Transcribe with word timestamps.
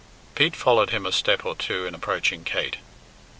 Pete 0.33 0.55
followed 0.55 0.89
him 0.89 1.05
a 1.05 1.11
step 1.11 1.45
or 1.45 1.53
two 1.55 1.85
in 1.85 1.93
approaching 1.93 2.43
Kate. 2.43 2.77